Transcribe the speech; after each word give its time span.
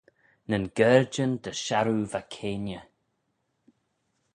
Nyn 0.49 0.65
gaarjyn 0.77 1.33
dy 1.43 1.51
sharroo 1.63 2.03
va 2.11 2.21
keayney. 2.33 2.85